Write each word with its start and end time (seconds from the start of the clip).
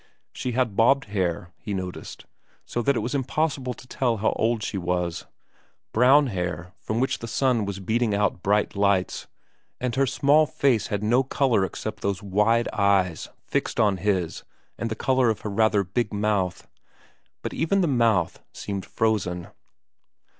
She 0.33 0.53
had 0.53 0.75
bobbed 0.75 1.05
hair, 1.09 1.51
he 1.59 1.75
noticed, 1.75 2.25
so 2.65 2.81
that 2.81 2.95
it 2.95 3.01
was 3.01 3.13
impossible 3.13 3.75
to 3.75 3.87
tell 3.87 4.17
how 4.17 4.31
old 4.31 4.63
she 4.63 4.75
was, 4.79 5.27
brown 5.93 6.25
hair 6.33 6.73
from 6.79 6.99
which 6.99 7.19
the 7.19 7.27
sun 7.27 7.65
was 7.65 7.79
beating 7.79 8.15
out 8.15 8.41
bright 8.41 8.75
lights; 8.75 9.27
and 9.79 9.93
her 9.95 10.07
small 10.07 10.47
face 10.47 10.87
had 10.87 11.03
no 11.03 11.21
colour 11.23 11.63
except 11.63 12.01
those 12.01 12.23
wide 12.23 12.67
eyes 12.73 13.29
fixed 13.45 13.79
on 13.79 13.97
his 13.97 14.43
and 14.75 14.89
the 14.89 14.95
colour 14.95 15.29
of 15.29 15.41
her 15.41 15.51
rather 15.51 15.83
big 15.83 16.11
mouth; 16.11 16.67
but 17.43 17.53
even 17.53 17.83
her 17.83 17.87
mouth 17.87 18.41
seemed 18.51 18.87
frozen. 18.87 19.49